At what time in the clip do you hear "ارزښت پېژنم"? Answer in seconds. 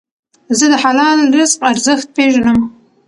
1.71-2.59